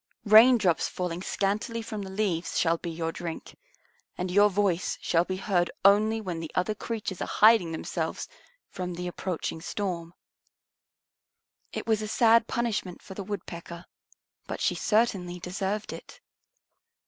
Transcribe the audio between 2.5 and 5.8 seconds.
shall be your drink, and your voice shall be heard